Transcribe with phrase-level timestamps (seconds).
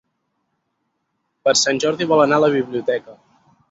[1.45, 3.21] Per Sant Jordi vol anar a la biblioteca.